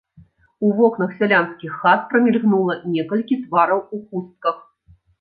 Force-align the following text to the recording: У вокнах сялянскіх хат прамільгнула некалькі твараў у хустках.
У 0.67 0.71
вокнах 0.79 1.11
сялянскіх 1.19 1.77
хат 1.83 2.09
прамільгнула 2.15 2.81
некалькі 2.97 3.41
твараў 3.47 3.87
у 3.95 4.05
хустках. 4.07 4.63